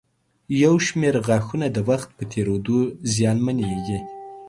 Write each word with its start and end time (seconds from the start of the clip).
یو 0.63 0.75
شمېر 0.87 1.15
غاښونه 1.27 1.67
د 1.71 1.77
وخت 1.89 2.09
په 2.17 2.23
تېرېدو 2.31 2.79
زیانمنېږي. 3.13 3.99